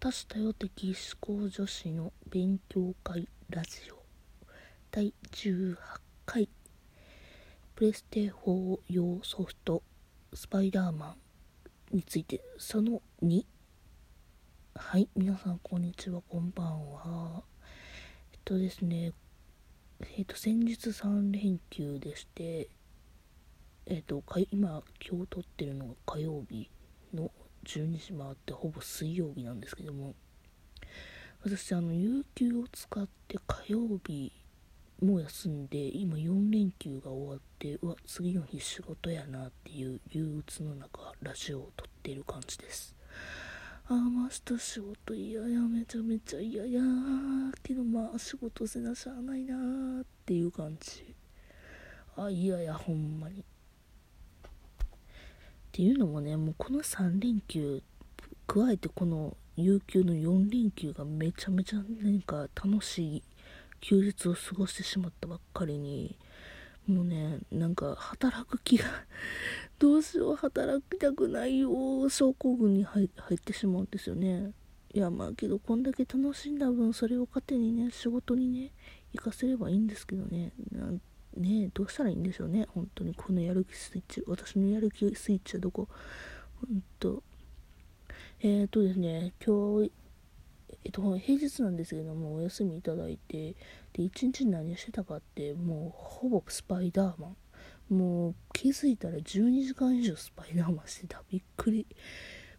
[0.00, 4.00] 多種多様的思考女子の勉強会ラジオ。
[4.92, 5.76] 第18
[6.24, 6.48] 回。
[7.74, 9.82] プレステ4用ソフト
[10.32, 11.16] スパイダーマ
[11.92, 12.40] ンについて。
[12.58, 13.44] その2
[14.76, 17.42] はい皆さんこんにちはこんばんは。
[18.32, 19.12] えっとですね。
[20.16, 22.70] えっと先日3連休でして。
[23.86, 24.22] えっと
[24.52, 26.70] 今今日撮ってるのが火曜日。
[27.68, 30.14] 12時回ってほぼ水曜日なんですけども
[31.44, 34.32] 私あの有給を使って火曜日
[35.04, 42.96] も休んで今4連休が終わってうわ次の日仕事やなっていう憂鬱の中ラジオを撮ってる感じです。
[43.90, 46.80] ああ明日仕事嫌やめちゃめちゃ嫌や
[47.62, 51.14] けどまあ仕事せなしゃあないなーっていう感じ。
[52.16, 53.44] あ嫌やほんまに。
[55.68, 57.82] っていうのもねもうこの3連休
[58.46, 63.22] 加えてこの有給の4連休がめちゃめちゃなんか楽しい
[63.80, 66.16] 休日を過ごしてしまったばっかりに
[66.86, 68.86] もうねなんか働く気が
[69.78, 74.52] どうしよう働きたくないよ症候群に入ってしまうんですよね。
[74.94, 78.70] いやまあけどこんだけ楽しんだ分それを糧にね仕事にね
[79.12, 80.52] 行かせればいいんですけどね。
[81.36, 82.66] ねどうしたらいいんでしょうね。
[82.74, 83.14] 本当に。
[83.14, 84.22] このやる気スイッチ。
[84.26, 85.88] 私のやる気スイッチはどこ？
[86.60, 87.22] 本当。
[88.40, 89.92] えっ、ー、とですね今日
[90.84, 93.56] えっと平日なんですけどもお休みいただいて
[93.92, 97.36] で一日何してたかってもうほぼスパイダーマン。
[97.88, 101.22] もう気づいたら12時間以上スパイダーマンしてた。
[101.30, 101.86] びっくり。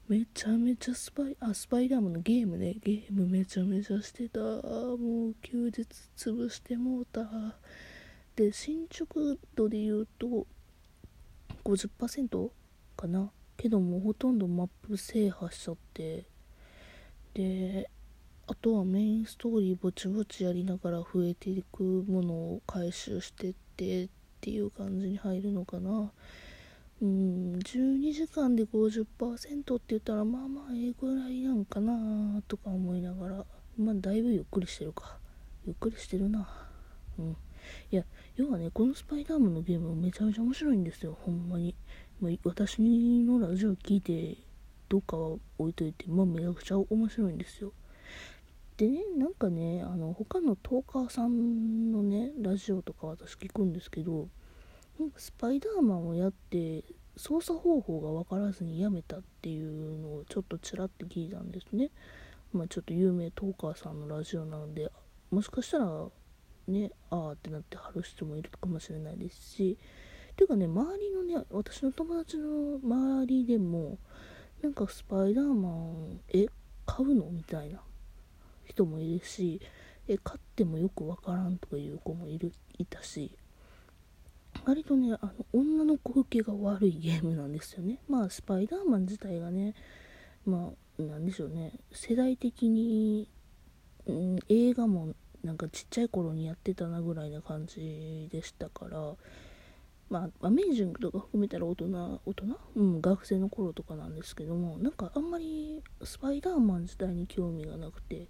[0.08, 2.78] めちゃめちゃスパイあスパイダーマンのゲームね。
[2.84, 4.40] ゲームめちゃめちゃしてた。
[4.40, 5.86] もう休日
[6.18, 7.22] 潰してもうた。
[8.40, 10.48] で進捗度で言うと
[11.66, 12.50] 50%
[12.96, 13.32] かな？
[13.58, 16.26] けどもほとんどマップ制覇しちゃって。
[17.34, 17.90] で
[18.48, 26.10] あとはメインストーリーぼちぼちやりながら増えていくものを回収してってっていう感じに入るのかな。
[27.02, 29.06] うん12時間で50%
[29.76, 33.46] って言ったらまあまあええぐらいなんかなとか思いながら。
[33.78, 35.18] まあだいぶゆっくりしてるか。
[35.68, 36.50] ゆっくりしてるな。
[37.18, 37.36] うん。
[37.92, 38.04] いや
[38.36, 41.18] 要はねこのスパイダーマンのゲームめちゃめちゃ面白いんですよ。
[41.22, 41.76] ほんまに、
[42.22, 44.38] まあ、私のラジオ聞いて
[44.88, 47.74] どうかは置いといてまあめちゃくちゃ面白いんですよ。
[48.78, 54.30] でねなんかねあの他のトーカーさんのねラジオとか私聞くんですけど
[55.18, 56.84] スパイダーマンをやって
[57.18, 61.92] 操作方法が分からずにやめたっていうのをちょっとちらって聞いたんですね。
[62.54, 64.90] まあちょっと有名トーカーさんのラジオなので
[65.30, 66.08] もしかしたら
[66.70, 69.78] ねああってなってはる人もいるかもしれないですし
[70.36, 73.98] ていうかね周りのね私の友達の周りでも
[74.62, 76.48] なんかスパイダーマンえ
[76.86, 77.26] 買うの？
[77.32, 77.80] みたいな
[78.66, 79.62] 人もいるし
[80.08, 83.38] え買ってもよくわからんとかいう子もいるいたし
[84.66, 88.00] 割とねあの女の子受けが悪いゲームなんですよね。
[88.10, 89.76] まあスパイダーマン自体がね
[90.46, 91.74] まあなんでしょうね。
[91.92, 93.30] 世代的に、
[94.06, 95.14] うん、映画も
[95.44, 99.16] なんかちっちゃい頃にやってたなぐらいな感じでしたから
[100.10, 101.86] まあ、アメージングとか含めたら大人、
[102.26, 102.46] 大人？
[102.76, 108.28] うん、学生の頃とかなんですけども、なんかあんまりスパイダーマン自体に興味がなくて、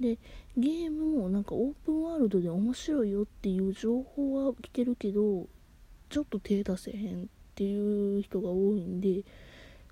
[0.00, 0.18] で、
[0.56, 5.46] ゲームもなんかオープンワールドで面白いよっていう情報は来てるけど、
[6.08, 9.22] ちょっと手出せへんっていう人が多いんで、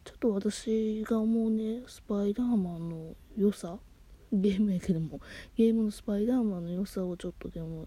[0.05, 3.79] ちょっと私が思うね、スパイダーマンの良さ、
[4.33, 5.21] ゲームやけども、
[5.57, 7.87] ゲームのスパイダーマンの良さをちょっとでも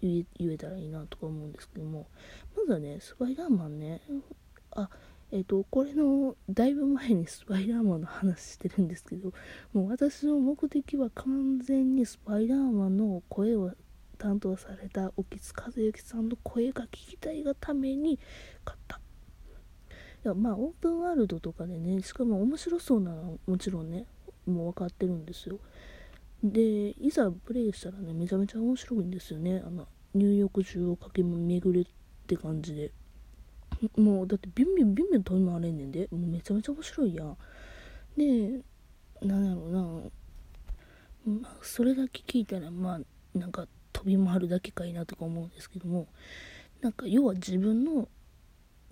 [0.00, 2.06] 言えたらいいなとか思うんですけども
[2.56, 4.00] まずはねスパイダーマンね
[4.72, 4.88] あ
[5.32, 9.32] えっ、ー、とこれのだいぶ前にスパイダーマンの話してるんですけど
[9.72, 13.72] もう私の目的は完全にスパイダーマンの声を
[14.18, 18.18] 担当された沖津和幸さんの声が聞きたいがために
[18.64, 19.00] 買った。
[20.24, 24.06] いやまあオープンワールドとかでねしかも面白そうなのはもちろんね
[24.46, 25.58] もう分かってるんですよ。
[26.42, 29.62] でいざプレイしたらねめちゃめちゃ面白いんですよね。
[29.66, 31.90] あの入浴中を駆け巡るっ
[32.26, 32.92] て感じで。
[33.96, 36.08] もうだってビュンビュンビュンビュン飛び回れんねんで。
[36.10, 37.36] もうめちゃめちゃ面白いやん。
[38.16, 38.60] で
[39.22, 46.06] なんやろうな、まあ、それだけ聞いたらまあなんか飛び回るだけかいなとか思うんですけども。
[46.84, 48.08] なんか要は自分の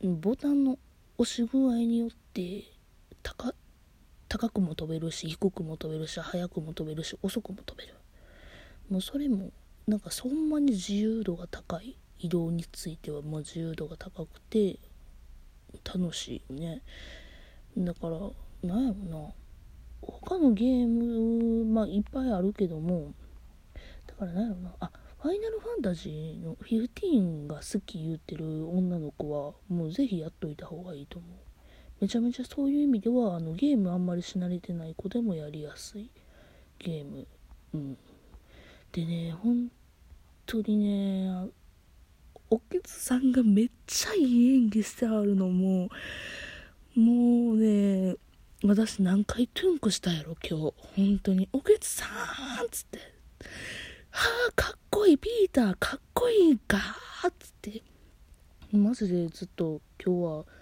[0.03, 0.79] ボタンの
[1.19, 2.65] 押し具合によって
[3.23, 3.55] 高
[4.33, 7.95] 高くも飛べるし低くも飛べるし速くも飛べるし遅くも飛べる。
[8.89, 9.51] もうそれも
[9.87, 14.79] なんかそんなに自由度が高い移動についてはもう自由度が高くて
[15.85, 16.81] 楽しいね。
[17.77, 18.19] だから
[18.67, 19.29] なんやろな。
[20.01, 23.13] 他のゲームまあいっぱいあるけども
[24.07, 24.75] だから何やろな。
[24.81, 24.91] あ
[25.21, 31.52] ファイナルファンタジーの15が好き言ってる女の子はもうぜひやっといた方がいいと思う。
[32.03, 36.11] めちゃめちゃそういう意味ではあのゲームあんまりし慣れてない子でもやりやすい
[36.81, 37.29] ゲーム。
[37.75, 37.97] うん。
[38.91, 39.71] でね本
[40.45, 41.49] 当にね
[42.51, 45.91] おけつさんがめっちゃいい演技してあるのも
[46.97, 48.17] もうね
[48.65, 50.75] 私何回トゥンクしたやろ今日。
[50.97, 52.99] 本当におけつさんっつって。
[54.11, 56.79] はあかっこいいピーターかっこいいか
[57.29, 57.81] っつって。
[58.73, 60.62] マジでずっと今日は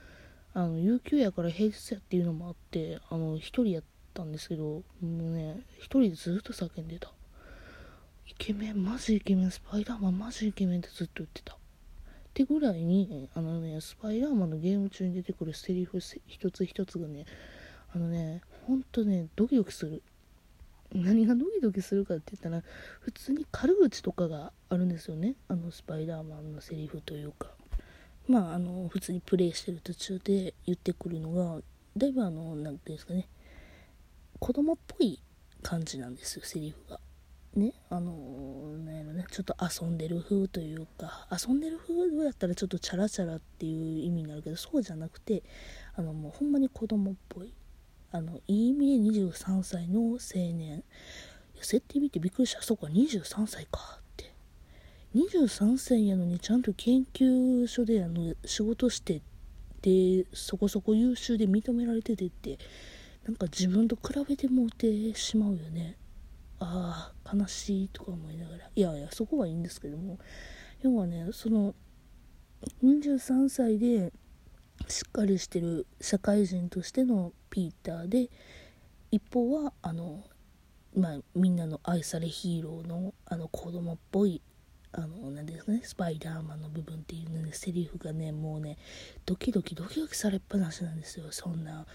[0.53, 3.83] あの有給やから平日やっていうのもあってあの一人やっ
[4.15, 7.13] たんですけどもうね一人でずっと叫んでた。
[8.27, 11.55] イケメンマジイケメンスパイダーマンマジイケメンってずっと言ってた。
[11.55, 11.57] っ
[12.33, 17.27] てぐらいにあのねスパイダーマンのゲーム中に出てくるセリフ一つ一つがね
[17.93, 20.03] あのねほんとねドキドキする。
[20.93, 22.65] 何がドキドキするかって言ったら
[23.01, 25.35] 普通に軽口とかがあるんですよね。
[25.49, 27.49] あのスパイダーマンのセリフというか。
[28.29, 31.61] まああの普通にプレイしてる途中で言ってくるのが
[31.97, 33.29] だいぶあの何ていうんですかね。
[34.39, 35.21] 子供っぽい
[35.63, 37.01] 感じなんですよセリフが。
[37.55, 38.13] ねあの
[38.85, 39.27] なんやろね。
[39.31, 45.43] ちょっと遊んでる風というか遊んでる風やったらちょっとチャラチャラっていう意味になるけどそうじゃなくて
[45.95, 47.53] あのもうほんまに子供っぽい。
[48.13, 50.83] あのいい意味で23歳の青年。
[51.63, 52.63] 設定見てびっくりした。
[52.63, 54.00] そうか23歳か。
[55.15, 59.23] 23歳やのにちゃんと研究所であの仕事して
[59.83, 62.59] でそこそこ優秀で認められててって
[63.25, 65.97] なんか自分と比べてもうてしまうよね。
[66.59, 68.71] ああ悲しいとか思いながら。
[68.75, 70.19] いやいやそこはいいんですけども。
[70.83, 71.75] 要はねその
[72.83, 74.13] 23歳で
[74.89, 78.31] しっかりしてる社会人としてのピーターで
[79.11, 80.23] 一方はあの、
[80.97, 84.41] まあ、みんなの愛されヒーローのあの子供っぽい
[84.93, 88.77] あの何ですかねスパイダーマンの部分っていうのねセリフがねもうね
[89.25, 91.27] ドキドキドキドキされっぱなしなんですよ。
[91.31, 91.87] そんな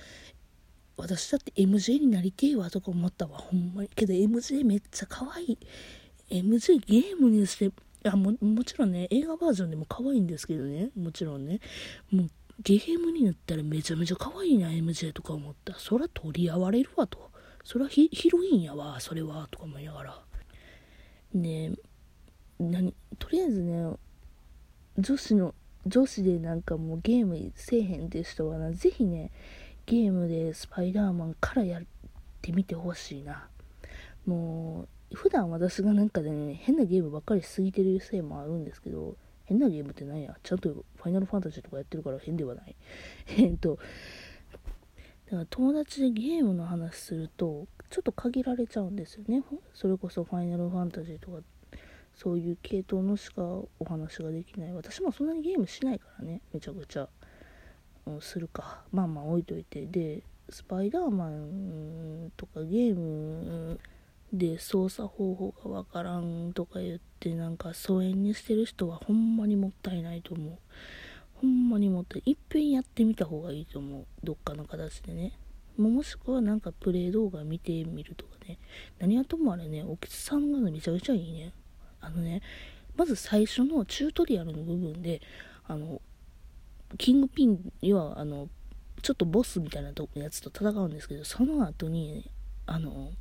[0.98, 3.38] 私だって MJ になりてえわとか思ったわ。
[3.38, 3.90] ほんまに。
[3.90, 5.58] けど MJ めっちゃ可愛い。
[6.30, 7.72] MJ ゲームにして
[8.10, 10.90] あももちろんね映画バージョンでも可愛いんですけどね。
[10.96, 11.60] もちろんね。
[12.12, 12.30] もう
[12.62, 15.74] ゲームになったらめちゃめちゃ可愛いな MJ とか思った。
[15.78, 17.30] そら取り合われるわと。
[17.66, 20.22] そらヒロインやわそれはとか思いながら。
[21.34, 21.95] ねえ
[22.60, 23.96] 何とりあえずね
[24.98, 25.54] 女子の
[25.86, 29.32] 女子でなんかもうゲームせえへんって人はなぜひね
[29.86, 31.84] ゲームでスパイダーマンからやっ
[32.42, 33.48] てみてほしいな
[34.26, 39.16] もう普段私がなんかでね変なゲームばっかりしすぎてるせいもあるんですけど
[39.46, 40.36] 変なゲームって何や？
[40.42, 42.76] ちゃんとファイナルファンタジーとかやってるから変ではない。
[43.38, 43.78] えっと、
[45.26, 49.44] だから友達でゲームの話すると、ちょっと限られちゃうんですよね。
[49.74, 51.44] それこそファイナルファンタジーとか、
[52.16, 54.74] そういう系統のしかお話ができない。
[54.74, 57.10] 私もそんなにゲームしないからね、めちゃくちゃ。
[58.06, 58.84] うん、するか。
[58.92, 59.86] まあまあ置いといて。
[59.86, 63.80] で、スパイダーマンとかゲーム
[64.32, 70.58] で操作方法がわからんとか言ってなんか疎遠にしてる人はほんまにもったいないと思う
[71.36, 75.34] ほんまにもったいいっぺんやってみた方がいいと思うどっかの形でね
[75.78, 78.60] もしくはなんかプレイ動画見てみるとかね
[79.00, 81.54] 何はともあれねおきつさんがめちゃくちゃいいね
[82.06, 82.42] あのね
[82.96, 85.22] まず最初のチュートリアルの部分で
[85.68, 86.02] あの
[86.98, 88.48] キングピン要はあの
[89.02, 92.30] ちょっとボスみたいなやつと戦うんですけどその後に
[92.66, 93.12] あの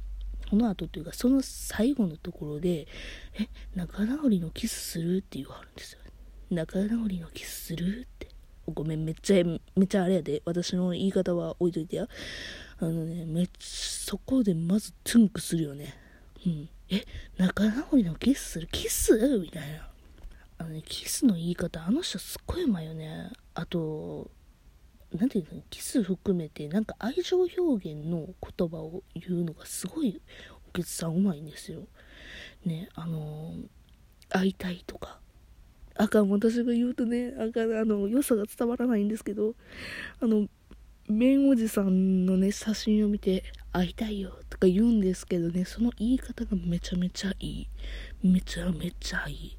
[0.51, 2.87] この後というか、その最後のところで、
[3.39, 5.99] え、仲直りのキスするって言わはるんですよ。
[6.51, 8.29] 仲直りのキスするって。
[8.73, 10.43] ごめん、めっちゃ、めっちゃあれやで。
[10.45, 12.09] 私の言い方は置いといてや。
[12.79, 13.65] あのね、めっちゃ、
[14.11, 15.95] そこでまずトゥンクするよね。
[16.47, 16.69] うん。
[16.91, 17.05] え、
[17.37, 19.17] 仲直りのキスするキス？
[19.41, 19.89] みたいな。
[20.59, 23.31] あのね、キスの言い方、あの人すっごいうまいよね。
[23.55, 24.31] あと、
[25.13, 25.63] 何て言うの？
[25.71, 30.21] キス含めてなんか愛情表現の言葉を言うのがすごい
[30.69, 31.83] お客さんうまいんですよ。
[32.65, 33.55] ねあの
[34.29, 35.21] 会いたいとか
[35.95, 39.55] あかん私が言うとねあかんあの良さが伝わらないんですけど
[40.21, 40.49] あの
[41.09, 47.69] 麺おじさんのね写真を見て会いたいよとか言うんですけどねその言い方がめちゃめちゃいい
[48.23, 49.59] めちゃめちゃいい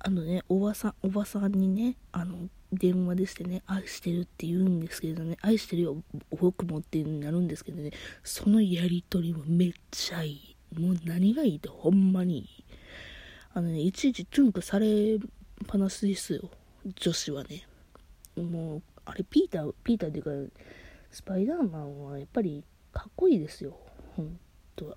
[0.00, 5.96] あのねおばさんおばさんにねあの電話でしてね、愛してるって言うんですけどね、愛してるよ、
[6.30, 10.56] 僕もってなるんですけどね、そのやりとりもめっちゃいい。
[10.78, 12.64] もう何がいいってほんまにいい。
[13.54, 15.18] あのね、いちいちトゥンクされっ
[15.66, 16.50] ぱなしですよ、
[16.96, 17.66] 女子はね。
[18.36, 20.60] もう、あれ、ピーター、ピーターっていうか、
[21.14, 23.76] スパイダーマンはやっぱりかっこいいですよ。
[24.16, 24.36] 本
[24.74, 24.96] 当は。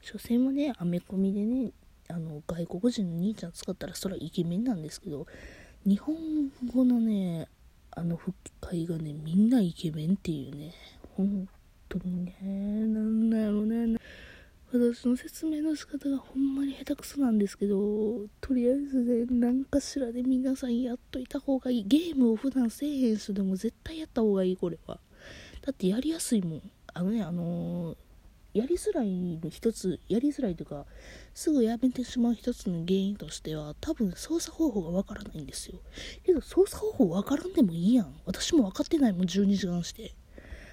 [0.00, 1.72] 所詮もねアメコミでね
[2.08, 5.26] あの外国人の兄ちゃん使ったらそれはイケメンなんですけど
[5.84, 6.16] 日本
[6.74, 7.48] 語のね
[7.90, 10.72] あの吹き替えがねみんなイケメンっていうね。
[11.18, 11.48] 本
[11.88, 13.98] 当にねなんだろうね。
[14.76, 21.84] 私の説明の仕方がほんまに下手くそなんですけどとりあえずね何かしらで皆さんやっといた方がいい。
[21.86, 24.98] ゲームを普段せえへん人でも絶対やった方がいいこれは。
[25.64, 26.62] だってやりやすいもん。
[26.92, 27.96] あのねあのー
[28.52, 30.86] やりづらいの一つやりづらいというか
[31.34, 35.78] すぐやめてしまう一つの原因としては多分操作方法がわからないんですよ。
[36.24, 38.14] けど操作方法わからんでもいいやん。
[38.26, 40.14] 私も分かってないもん12時間して。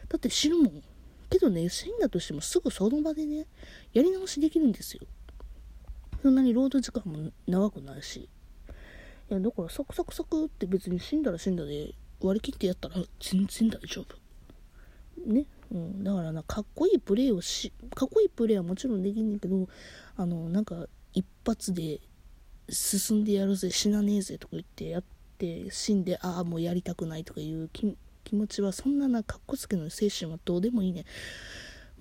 [0.10, 0.84] だって死ぬもん。
[1.32, 3.48] けどね死んだとしてもすぐその場でね
[3.94, 5.02] やり直しできるんですよ。
[6.22, 8.30] そんなにロード時間も長くないし。
[9.30, 14.16] いやだからサクサクサクって別に死んだら死んだで割り切ってやったら全然大丈夫。
[15.26, 15.46] ね？
[15.72, 19.70] うん、だからなかっこいいプレーをしかっこいいプレーはもちろんできんねんけど
[20.18, 22.02] あのなんか一発で
[22.70, 25.04] 進んでやるぜ死なねえぜとか言ってやっ
[25.38, 27.96] て死んでああもうやりたくないとかいう気
[28.32, 31.04] 気持ちはそんななかっこつけの精神はどうでもいいね。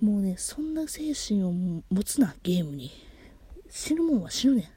[0.01, 2.89] もうねそんな精神を持つなゲームに。
[3.69, 4.71] 死ぬもんは死ぬね。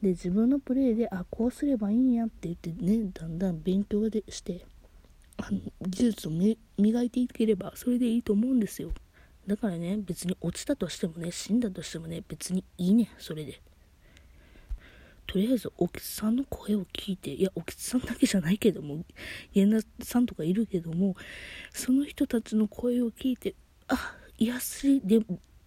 [0.00, 4.64] んで自分のプレーであこうすればいいんやって言ってねだんだん勉強でして
[5.36, 6.30] あの技術を
[6.78, 8.92] 磨いていければそれでいいと思うんですよ。
[9.46, 13.60] だからね別に落ちたとしてもね死んだとしてもね別にいいねそれで。
[15.26, 19.04] とりあえずおきつさんの声を聞いていやおきつさんだけじゃないけども
[19.54, 21.16] 源田さんとかいるけども
[21.72, 23.54] その人たちの声を聞いて
[23.88, 25.20] あ癒しで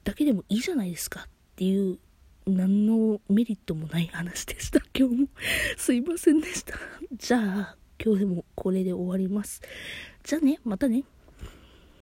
[0.04, 2.00] だけでもいいじゃないですかっていう
[2.48, 5.28] 何のメリットもない話でした今日も
[5.78, 6.76] すいませんでした
[7.14, 9.62] じゃあ今日でもこれで終わります。
[10.24, 11.04] じゃあね、またね。